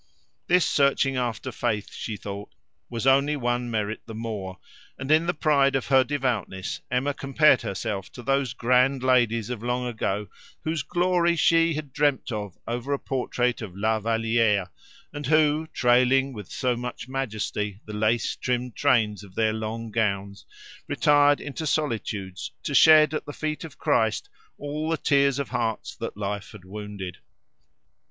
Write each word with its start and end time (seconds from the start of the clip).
This 0.47 0.65
searching 0.65 1.15
after 1.15 1.51
faith, 1.51 1.93
she 1.93 2.17
thought, 2.17 2.55
was 2.89 3.05
only 3.05 3.35
one 3.35 3.69
merit 3.69 4.01
the 4.07 4.15
more, 4.15 4.57
and 4.97 5.11
in 5.11 5.27
the 5.27 5.33
pride 5.35 5.75
of 5.75 5.85
her 5.89 6.03
devoutness 6.03 6.81
Emma 6.89 7.13
compared 7.13 7.61
herself 7.61 8.11
to 8.13 8.23
those 8.23 8.53
grand 8.55 9.03
ladies 9.03 9.51
of 9.51 9.61
long 9.61 9.85
ago 9.85 10.27
whose 10.63 10.81
glory 10.81 11.35
she 11.35 11.75
had 11.75 11.93
dreamed 11.93 12.31
of 12.31 12.57
over 12.67 12.93
a 12.93 12.97
portrait 12.97 13.61
of 13.61 13.75
La 13.77 13.99
Valliere, 13.99 14.71
and 15.13 15.27
who, 15.27 15.67
trailing 15.67 16.33
with 16.33 16.49
so 16.49 16.75
much 16.75 17.07
majesty 17.07 17.79
the 17.85 17.93
lace 17.93 18.35
trimmed 18.35 18.75
trains 18.75 19.23
of 19.23 19.35
their 19.35 19.53
long 19.53 19.91
gowns, 19.91 20.47
retired 20.87 21.39
into 21.39 21.67
solitudes 21.67 22.51
to 22.63 22.73
shed 22.73 23.13
at 23.13 23.27
the 23.27 23.33
feet 23.33 23.63
of 23.63 23.77
Christ 23.77 24.29
all 24.57 24.89
the 24.89 24.97
tears 24.97 25.37
of 25.37 25.49
hearts 25.49 25.95
that 25.97 26.17
life 26.17 26.53
had 26.53 26.65
wounded. 26.65 27.19